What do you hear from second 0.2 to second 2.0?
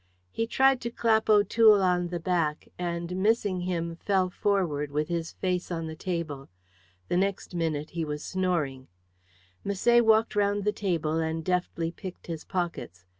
He tried to clap O'Toole